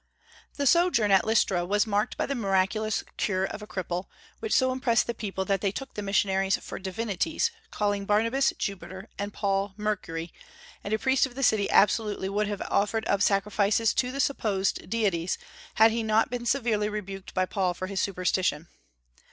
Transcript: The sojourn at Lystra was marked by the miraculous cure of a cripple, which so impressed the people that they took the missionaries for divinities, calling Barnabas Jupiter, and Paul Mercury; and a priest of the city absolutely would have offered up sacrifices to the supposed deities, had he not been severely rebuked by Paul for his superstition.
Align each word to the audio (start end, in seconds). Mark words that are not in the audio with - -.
The 0.55 0.65
sojourn 0.65 1.11
at 1.11 1.27
Lystra 1.27 1.63
was 1.63 1.85
marked 1.85 2.17
by 2.17 2.25
the 2.25 2.33
miraculous 2.33 3.03
cure 3.17 3.45
of 3.45 3.61
a 3.61 3.67
cripple, 3.67 4.05
which 4.39 4.51
so 4.51 4.71
impressed 4.71 5.05
the 5.05 5.13
people 5.13 5.45
that 5.45 5.61
they 5.61 5.71
took 5.71 5.93
the 5.93 6.01
missionaries 6.01 6.57
for 6.57 6.79
divinities, 6.79 7.51
calling 7.69 8.05
Barnabas 8.05 8.51
Jupiter, 8.57 9.09
and 9.19 9.31
Paul 9.31 9.75
Mercury; 9.77 10.33
and 10.83 10.91
a 10.91 10.97
priest 10.97 11.27
of 11.27 11.35
the 11.35 11.43
city 11.43 11.69
absolutely 11.69 12.29
would 12.29 12.47
have 12.47 12.61
offered 12.63 13.07
up 13.07 13.21
sacrifices 13.21 13.93
to 13.93 14.11
the 14.11 14.19
supposed 14.19 14.89
deities, 14.89 15.37
had 15.75 15.91
he 15.91 16.01
not 16.01 16.31
been 16.31 16.47
severely 16.47 16.89
rebuked 16.89 17.35
by 17.35 17.45
Paul 17.45 17.75
for 17.75 17.85
his 17.85 18.01
superstition. 18.01 18.69